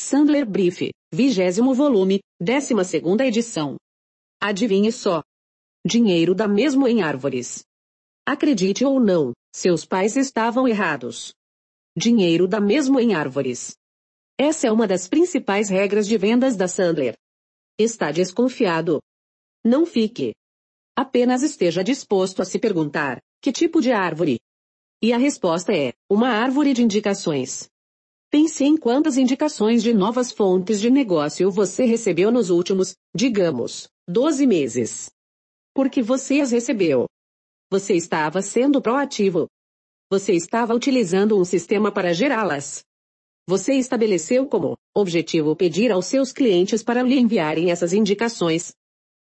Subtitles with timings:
[0.00, 3.76] Sandler Brief, vigésimo volume, décima segunda edição.
[4.40, 5.24] Adivinhe só.
[5.84, 7.64] Dinheiro dá mesmo em árvores.
[8.24, 11.34] Acredite ou não, seus pais estavam errados.
[11.96, 13.74] Dinheiro dá mesmo em árvores.
[14.38, 17.16] Essa é uma das principais regras de vendas da Sandler.
[17.76, 19.02] Está desconfiado?
[19.64, 20.32] Não fique.
[20.96, 24.38] Apenas esteja disposto a se perguntar: que tipo de árvore?
[25.02, 27.68] E a resposta é: uma árvore de indicações.
[28.30, 34.46] Pense em quantas indicações de novas fontes de negócio você recebeu nos últimos, digamos, 12
[34.46, 35.10] meses.
[35.74, 37.06] Porque você as recebeu.
[37.70, 39.46] Você estava sendo proativo.
[40.12, 42.84] Você estava utilizando um sistema para gerá-las.
[43.48, 48.72] Você estabeleceu como objetivo pedir aos seus clientes para lhe enviarem essas indicações.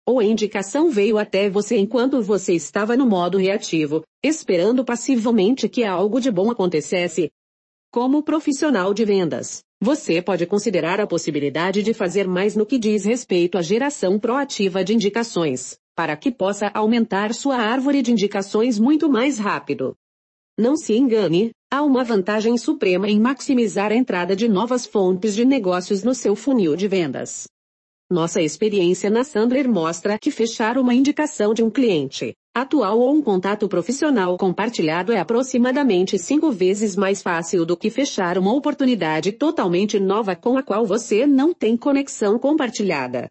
[0.05, 5.85] Ou a indicação veio até você enquanto você estava no modo reativo, esperando passivamente que
[5.85, 7.31] algo de bom acontecesse.
[7.91, 13.07] Como profissional de vendas, você pode considerar a possibilidade de fazer mais no que diz
[13.07, 19.09] respeito à geração proativa de indicações, para que possa aumentar sua árvore de indicações muito
[19.09, 19.97] mais rápido.
[20.59, 25.47] Não se engane, há uma vantagem suprema em maximizar a entrada de novas fontes de
[25.47, 27.49] negócios no seu funil de vendas.
[28.11, 33.23] Nossa experiência na Sandler mostra que fechar uma indicação de um cliente atual ou um
[33.23, 39.99] contato profissional compartilhado é aproximadamente cinco vezes mais fácil do que fechar uma oportunidade totalmente
[40.01, 43.29] nova com a qual você não tem conexão compartilhada.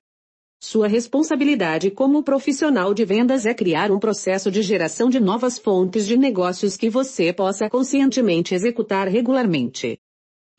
[0.59, 6.07] Sua responsabilidade como profissional de vendas é criar um processo de geração de novas fontes
[6.07, 9.99] de negócios que você possa conscientemente executar regularmente.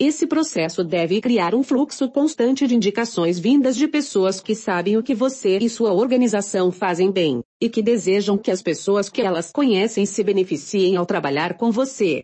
[0.00, 5.02] Esse processo deve criar um fluxo constante de indicações vindas de pessoas que sabem o
[5.02, 9.50] que você e sua organização fazem bem, e que desejam que as pessoas que elas
[9.50, 12.22] conhecem se beneficiem ao trabalhar com você.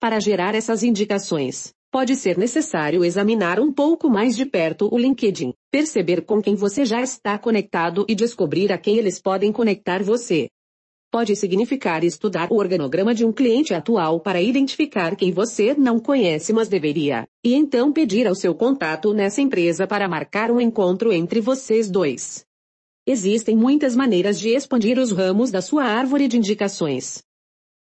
[0.00, 5.52] Para gerar essas indicações, pode ser necessário examinar um pouco mais de perto o LinkedIn,
[5.70, 10.48] perceber com quem você já está conectado e descobrir a quem eles podem conectar você.
[11.12, 16.54] Pode significar estudar o organograma de um cliente atual para identificar quem você não conhece
[16.54, 21.38] mas deveria, e então pedir ao seu contato nessa empresa para marcar um encontro entre
[21.38, 22.46] vocês dois.
[23.06, 27.22] Existem muitas maneiras de expandir os ramos da sua árvore de indicações.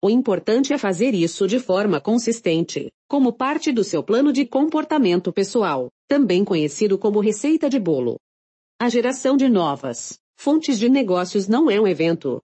[0.04, 5.32] O importante é fazer isso de forma consistente, como parte do seu plano de comportamento
[5.32, 8.18] pessoal, também conhecido como receita de bolo.
[8.82, 12.42] A geração de novas fontes de negócios não é um evento.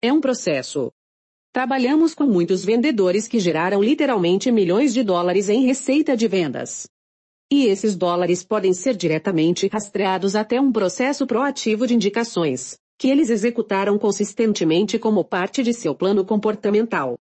[0.00, 0.92] É um processo.
[1.52, 6.86] Trabalhamos com muitos vendedores que geraram literalmente milhões de dólares em receita de vendas.
[7.50, 13.28] E esses dólares podem ser diretamente rastreados até um processo proativo de indicações, que eles
[13.28, 17.18] executaram consistentemente como parte de seu plano comportamental.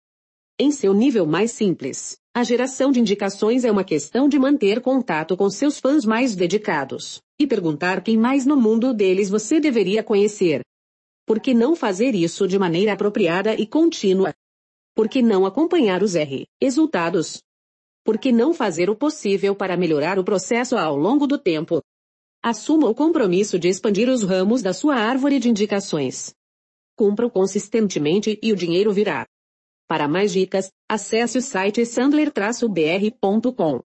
[0.60, 5.36] Em seu nível mais simples, a geração de indicações é uma questão de manter contato
[5.36, 10.67] com seus fãs mais dedicados, e perguntar quem mais no mundo deles você deveria conhecer.
[11.28, 14.34] Por que não fazer isso de maneira apropriada e contínua?
[14.96, 17.44] Por que não acompanhar os R resultados?
[18.06, 21.84] Por que não fazer o possível para melhorar o processo ao longo do tempo?
[22.42, 26.34] Assuma o compromisso de expandir os ramos da sua árvore de indicações.
[26.96, 29.28] Cumpra-o consistentemente e o dinheiro virá.
[29.86, 33.82] Para mais dicas, acesse o site sandler-br.com.